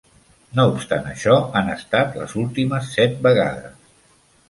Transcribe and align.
No 0.59 0.63
obstant 0.69 1.05
això, 1.11 1.35
han 1.61 1.71
estat 1.75 2.19
les 2.25 2.35
últimes 2.47 2.91
set 2.99 3.25
vegades. 3.31 3.97